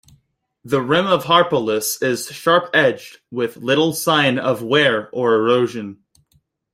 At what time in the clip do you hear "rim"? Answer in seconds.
0.81-1.05